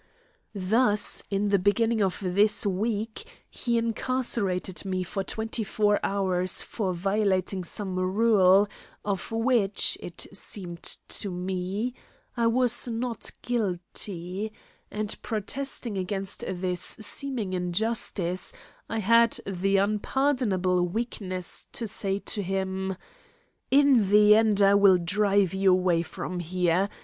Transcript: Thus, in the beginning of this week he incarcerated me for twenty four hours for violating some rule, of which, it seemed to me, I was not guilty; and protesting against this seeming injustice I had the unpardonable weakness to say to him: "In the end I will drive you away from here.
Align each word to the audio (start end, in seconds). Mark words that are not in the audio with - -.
Thus, 0.55 1.21
in 1.29 1.49
the 1.49 1.59
beginning 1.59 2.01
of 2.01 2.17
this 2.23 2.65
week 2.65 3.23
he 3.51 3.77
incarcerated 3.77 4.83
me 4.83 5.03
for 5.03 5.23
twenty 5.23 5.63
four 5.63 5.99
hours 6.03 6.63
for 6.63 6.91
violating 6.91 7.63
some 7.63 7.99
rule, 7.99 8.67
of 9.05 9.31
which, 9.31 9.99
it 10.01 10.25
seemed 10.33 10.81
to 10.81 11.29
me, 11.29 11.93
I 12.35 12.47
was 12.47 12.87
not 12.87 13.29
guilty; 13.43 14.51
and 14.89 15.21
protesting 15.21 15.99
against 15.99 16.45
this 16.47 16.81
seeming 16.99 17.53
injustice 17.53 18.53
I 18.89 18.97
had 18.97 19.39
the 19.45 19.77
unpardonable 19.77 20.81
weakness 20.81 21.67
to 21.73 21.85
say 21.85 22.17
to 22.17 22.41
him: 22.41 22.97
"In 23.69 24.09
the 24.09 24.33
end 24.35 24.63
I 24.63 24.73
will 24.73 24.97
drive 24.97 25.53
you 25.53 25.71
away 25.73 26.01
from 26.01 26.39
here. 26.39 26.89